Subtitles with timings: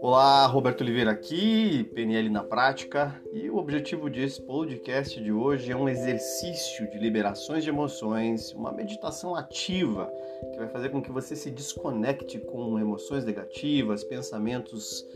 [0.00, 5.76] Olá, Roberto Oliveira aqui, PNL na prática, e o objetivo desse podcast de hoje é
[5.76, 10.12] um exercício de liberações de emoções, uma meditação ativa
[10.52, 15.06] que vai fazer com que você se desconecte com emoções negativas, pensamentos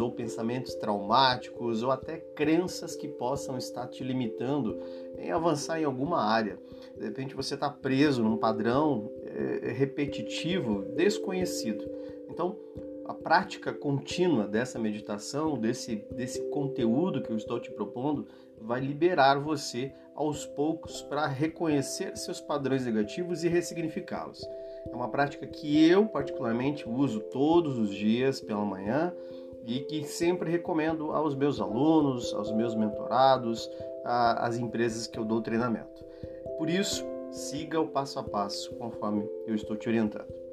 [0.00, 4.78] ou pensamentos traumáticos ou até crenças que possam estar te limitando
[5.18, 6.58] em avançar em alguma área.
[6.96, 11.84] De repente você está preso num padrão é, repetitivo, desconhecido.
[12.28, 12.56] Então,
[13.04, 18.26] a prática contínua dessa meditação, desse, desse conteúdo que eu estou te propondo,
[18.60, 24.46] vai liberar você aos poucos para reconhecer seus padrões negativos e ressignificá-los.
[24.90, 29.12] É uma prática que eu, particularmente, uso todos os dias pela manhã
[29.66, 33.70] e que sempre recomendo aos meus alunos, aos meus mentorados,
[34.04, 36.04] às empresas que eu dou treinamento.
[36.58, 40.43] Por isso, siga o passo a passo conforme eu estou te orientando.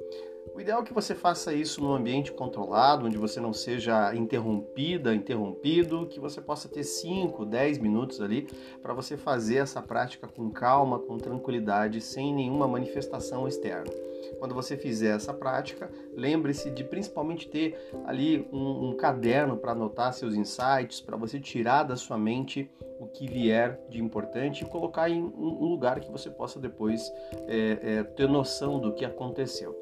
[0.54, 5.14] O ideal é que você faça isso num ambiente controlado, onde você não seja interrompida,
[5.14, 8.46] interrompido, que você possa ter 5, 10 minutos ali
[8.82, 13.90] para você fazer essa prática com calma, com tranquilidade, sem nenhuma manifestação externa.
[14.38, 20.12] Quando você fizer essa prática, lembre-se de principalmente ter ali um, um caderno para anotar
[20.12, 25.08] seus insights, para você tirar da sua mente o que vier de importante e colocar
[25.08, 27.10] em um lugar que você possa depois
[27.48, 29.81] é, é, ter noção do que aconteceu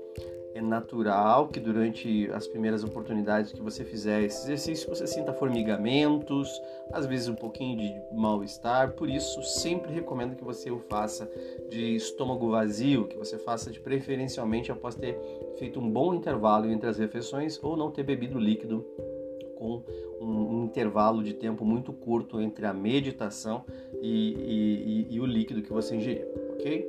[0.61, 6.49] é natural que durante as primeiras oportunidades que você fizer esse exercício você sinta formigamentos,
[6.93, 8.93] às vezes um pouquinho de mal-estar.
[8.93, 11.31] Por isso, sempre recomendo que você o faça
[11.71, 15.19] de estômago vazio, que você faça de preferencialmente após ter
[15.59, 18.87] feito um bom intervalo entre as refeições ou não ter bebido líquido
[19.57, 19.83] com
[20.21, 23.65] um, intervalo de tempo muito curto entre a meditação
[24.01, 26.89] e, e, e, e o líquido que você ingeriu, ok?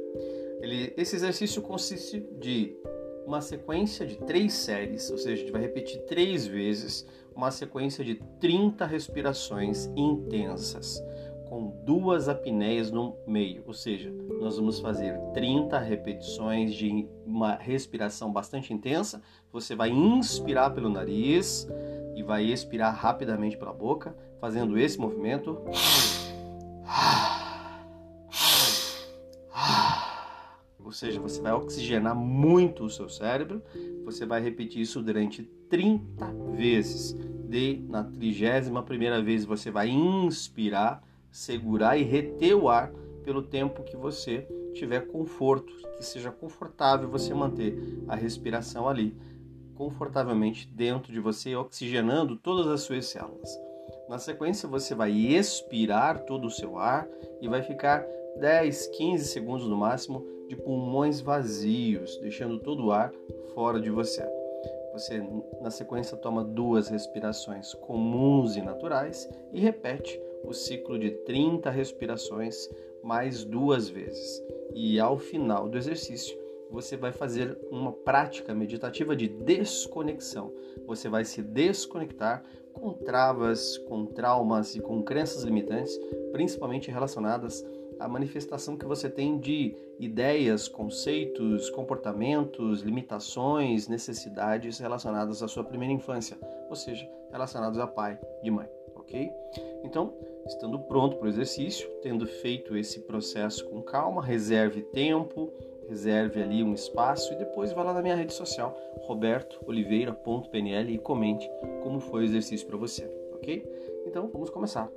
[0.61, 2.77] Ele, esse exercício consiste de
[3.25, 8.03] uma sequência de três séries, ou seja, a gente vai repetir três vezes uma sequência
[8.03, 11.01] de 30 respirações intensas,
[11.47, 18.31] com duas apneias no meio, ou seja, nós vamos fazer 30 repetições de uma respiração
[18.31, 19.21] bastante intensa.
[19.51, 21.67] Você vai inspirar pelo nariz
[22.15, 25.61] e vai expirar rapidamente pela boca, fazendo esse movimento.
[30.91, 33.63] Ou seja, você vai oxigenar muito o seu cérebro.
[34.03, 37.13] Você vai repetir isso durante 30 vezes.
[37.47, 42.91] De na trigésima primeira vez você vai inspirar, segurar e reter o ar
[43.23, 49.15] pelo tempo que você tiver conforto, que seja confortável você manter a respiração ali
[49.75, 53.49] confortavelmente dentro de você, oxigenando todas as suas células.
[54.11, 57.07] Na sequência, você vai expirar todo o seu ar
[57.39, 58.05] e vai ficar
[58.35, 63.13] 10, 15 segundos no máximo de pulmões vazios, deixando todo o ar
[63.53, 64.21] fora de você.
[64.91, 65.23] Você,
[65.61, 72.69] na sequência, toma duas respirações comuns e naturais e repete o ciclo de 30 respirações
[73.01, 74.43] mais duas vezes.
[74.75, 76.37] E ao final do exercício,
[76.71, 80.53] você vai fazer uma prática meditativa de desconexão.
[80.87, 82.43] Você vai se desconectar
[82.73, 85.99] com travas, com traumas e com crenças limitantes,
[86.31, 87.63] principalmente relacionadas
[87.99, 95.93] a manifestação que você tem de ideias, conceitos, comportamentos, limitações, necessidades relacionadas à sua primeira
[95.93, 96.35] infância,
[96.67, 99.29] ou seja, relacionados a pai e mãe, ok?
[99.83, 100.15] Então,
[100.47, 105.53] estando pronto para o exercício, tendo feito esse processo com calma, reserve tempo,
[105.87, 111.49] reserve ali um espaço e depois vá lá na minha rede social, robertooliveira.pnl e comente
[111.83, 113.65] como foi o exercício para você, ok?
[114.05, 114.89] Então, vamos começar.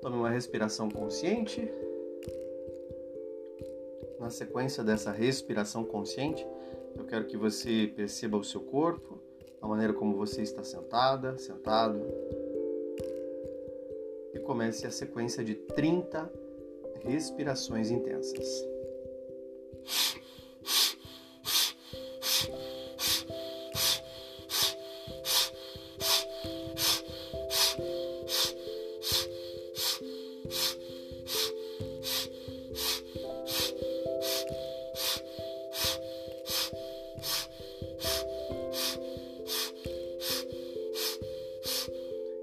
[0.00, 1.70] Tome uma respiração consciente.
[4.18, 6.46] Na sequência dessa respiração consciente,
[6.96, 9.18] eu quero que você perceba o seu corpo,
[9.60, 12.00] a maneira como você está sentada, sentado.
[14.32, 16.30] E comece a sequência de 30
[17.02, 18.66] respirações intensas.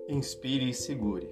[0.09, 1.27] Inspire e segure.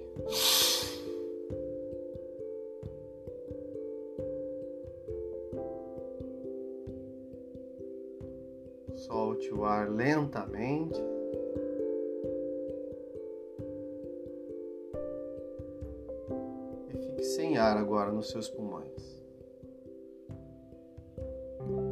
[18.16, 19.22] Nos seus pulmões.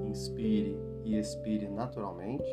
[0.07, 2.49] Inspire e expire naturalmente.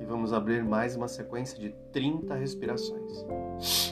[0.00, 3.89] E vamos abrir mais uma sequência de 30 respirações.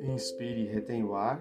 [0.00, 1.40] Inspire e retém o ar.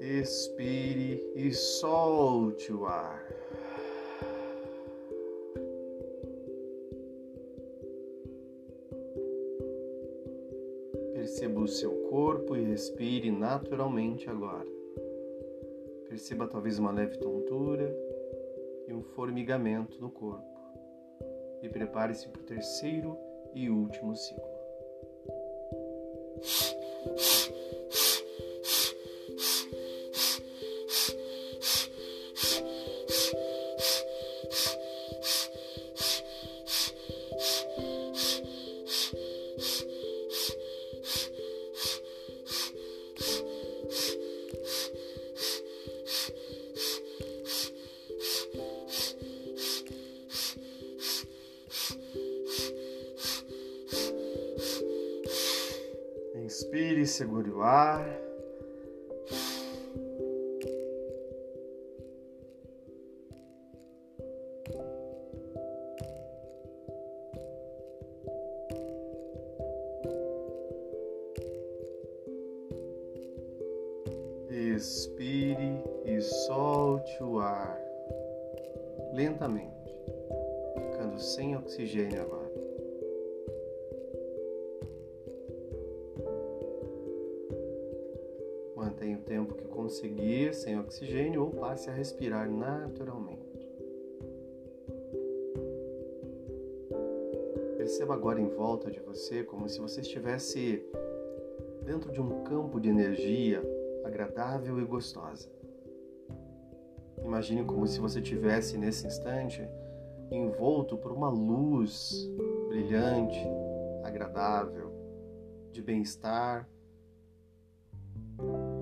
[0.00, 3.24] Expire e solte o ar.
[11.14, 14.81] Perceba o seu corpo e respire naturalmente agora.
[16.12, 17.90] Perceba talvez uma leve tontura
[18.86, 20.44] e um formigamento no corpo.
[21.62, 23.16] E prepare-se para o terceiro
[23.54, 24.44] e último ciclo.
[57.12, 58.06] Segure o ar.
[74.50, 77.78] Expire e solte o ar
[79.12, 79.70] lentamente,
[80.74, 82.41] ficando sem oxigênio agora.
[88.82, 93.70] Mantenha o tempo que conseguir sem oxigênio ou passe a respirar naturalmente.
[97.76, 100.84] Perceba agora em volta de você como se você estivesse
[101.84, 103.62] dentro de um campo de energia
[104.04, 105.48] agradável e gostosa.
[107.22, 109.64] Imagine como se você tivesse nesse instante
[110.28, 112.28] envolto por uma luz
[112.68, 113.46] brilhante,
[114.02, 114.90] agradável,
[115.70, 116.68] de bem-estar,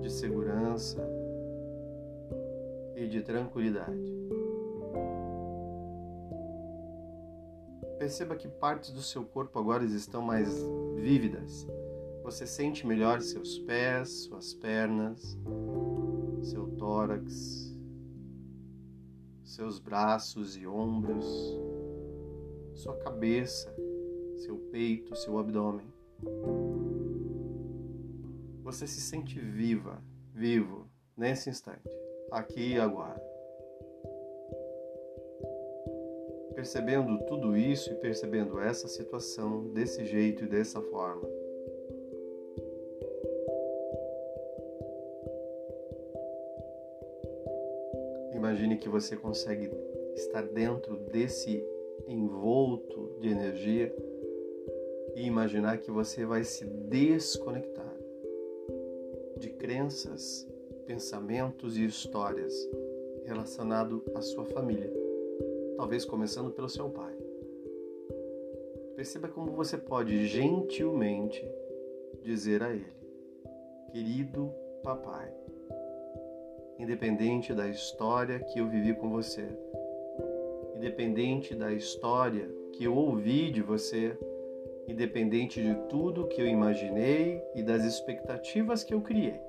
[0.01, 1.01] de segurança
[2.95, 4.21] e de tranquilidade.
[7.97, 10.49] Perceba que partes do seu corpo agora estão mais
[10.95, 11.67] vívidas.
[12.23, 15.37] Você sente melhor seus pés, suas pernas,
[16.41, 17.71] seu tórax,
[19.43, 21.25] seus braços e ombros,
[22.73, 23.71] sua cabeça,
[24.37, 25.85] seu peito, seu abdômen.
[28.71, 30.01] Você se sente viva,
[30.33, 30.87] vivo,
[31.17, 31.89] nesse instante,
[32.31, 33.21] aqui e agora.
[36.55, 41.27] Percebendo tudo isso e percebendo essa situação desse jeito e dessa forma.
[48.33, 49.69] Imagine que você consegue
[50.15, 51.61] estar dentro desse
[52.07, 53.93] envolto de energia
[55.17, 57.90] e imaginar que você vai se desconectar
[59.41, 60.47] de crenças,
[60.85, 62.53] pensamentos e histórias
[63.25, 64.93] relacionado à sua família,
[65.75, 67.17] talvez começando pelo seu pai.
[68.95, 71.43] Perceba como você pode gentilmente
[72.21, 72.93] dizer a ele:
[73.91, 75.33] Querido papai,
[76.77, 79.47] independente da história que eu vivi com você,
[80.75, 84.15] independente da história que eu ouvi de você,
[84.91, 89.39] independente de tudo que eu imaginei e das expectativas que eu criei.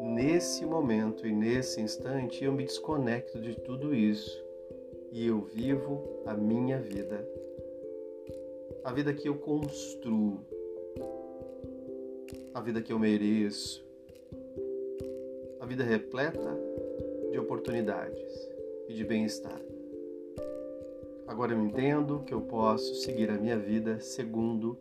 [0.00, 4.42] Nesse momento e nesse instante eu me desconecto de tudo isso
[5.12, 7.26] e eu vivo a minha vida,
[8.84, 10.40] a vida que eu construo,
[12.54, 13.84] a vida que eu mereço,
[15.58, 16.58] a vida repleta
[17.30, 18.48] de oportunidades
[18.88, 19.60] e de bem-estar.
[21.30, 24.76] Agora eu entendo que eu posso seguir a minha vida segundo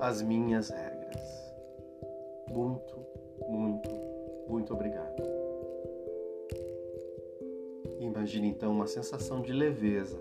[0.00, 1.54] as minhas regras.
[2.50, 3.06] Muito,
[3.48, 3.90] muito,
[4.48, 5.22] muito obrigado.
[8.00, 10.20] Imagine então uma sensação de leveza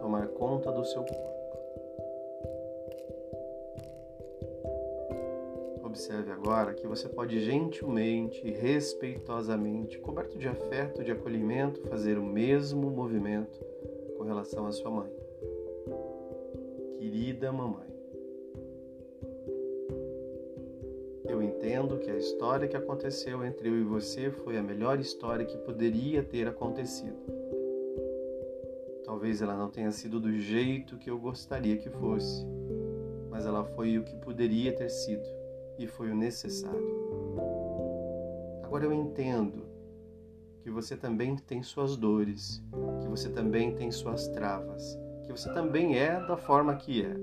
[0.00, 1.21] tomar conta do seu corpo.
[6.12, 12.90] Observe agora que você pode gentilmente respeitosamente, coberto de afeto, de acolhimento, fazer o mesmo
[12.90, 13.58] movimento
[14.18, 15.10] com relação à sua mãe.
[16.98, 17.88] Querida mamãe,
[21.24, 25.46] eu entendo que a história que aconteceu entre eu e você foi a melhor história
[25.46, 27.16] que poderia ter acontecido.
[29.02, 32.44] Talvez ela não tenha sido do jeito que eu gostaria que fosse,
[33.30, 35.41] mas ela foi o que poderia ter sido
[35.78, 37.02] e foi o necessário.
[38.62, 39.66] Agora eu entendo
[40.62, 42.62] que você também tem suas dores,
[43.02, 47.14] que você também tem suas travas, que você também é da forma que é.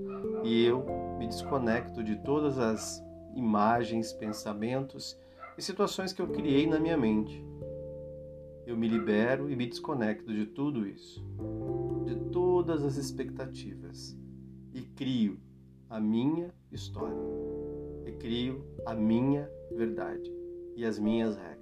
[0.44, 0.84] E eu
[1.18, 3.02] me desconecto de todas as
[3.34, 5.18] imagens, pensamentos
[5.56, 7.44] e situações que eu criei na minha mente.
[8.66, 11.24] Eu me libero e me desconecto de tudo isso,
[12.04, 14.16] de todas as expectativas
[14.72, 15.40] e crio
[15.88, 17.49] a minha história.
[18.06, 20.30] E crio a minha verdade
[20.76, 21.60] e as minhas regras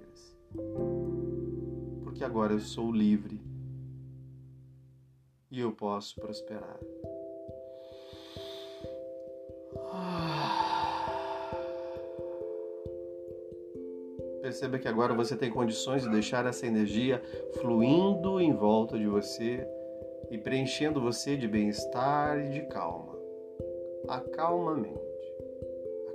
[2.19, 3.39] porque agora eu sou livre
[5.49, 6.77] e eu posso prosperar.
[14.41, 17.21] Perceba que agora você tem condições de deixar essa energia
[17.61, 19.65] fluindo em volta de você
[20.29, 23.17] e preenchendo você de bem-estar e de calma.
[24.09, 25.08] Acalmamente,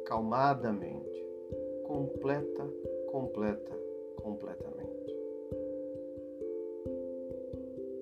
[0.05, 1.27] acalmadamente,
[1.87, 2.69] completa,
[3.11, 3.73] completa,
[4.23, 4.85] completamente.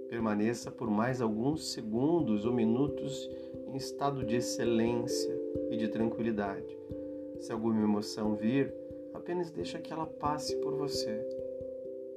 [0.08, 3.30] permaneça por mais alguns segundos ou minutos
[3.66, 5.34] em estado de excelência
[5.70, 6.78] e de tranquilidade.
[7.40, 8.74] Se alguma emoção vir,
[9.14, 11.26] apenas deixe que ela passe por você.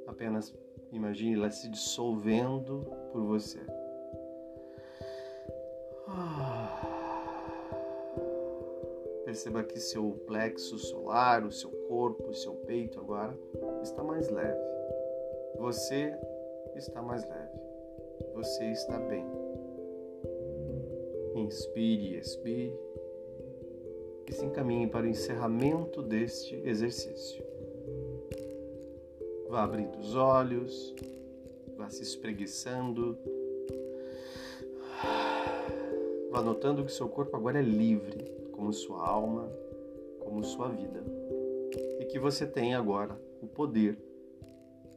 [0.05, 0.53] Apenas
[0.91, 3.59] imagine ela se dissolvendo por você.
[9.25, 13.37] Perceba que seu plexo solar, o seu corpo, o seu peito agora
[13.81, 14.61] está mais leve.
[15.57, 16.15] Você
[16.75, 17.65] está mais leve
[18.35, 19.25] você está bem.
[21.35, 22.73] Inspire e expire
[24.27, 27.43] e se encaminhe para o encerramento deste exercício.
[29.49, 30.93] Vá abrindo os olhos,
[31.77, 33.17] vá se espreguiçando,
[36.31, 39.51] vá notando que seu corpo agora é livre, como sua alma,
[40.19, 41.03] como sua vida,
[41.99, 43.97] e que você tem agora o poder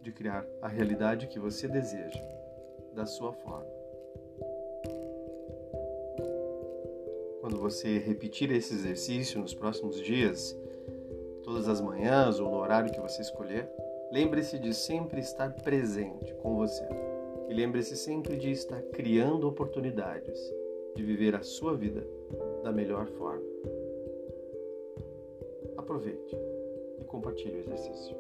[0.00, 2.23] de criar a realidade que você deseja
[2.95, 3.67] da sua forma.
[7.41, 10.57] Quando você repetir esse exercício nos próximos dias,
[11.43, 13.69] todas as manhãs ou no horário que você escolher,
[14.12, 16.87] lembre-se de sempre estar presente com você.
[17.49, 20.38] E lembre-se sempre de estar criando oportunidades
[20.95, 22.07] de viver a sua vida
[22.62, 23.48] da melhor forma.
[25.88, 26.37] Aproveite
[27.00, 28.14] e compartilhe o exercício.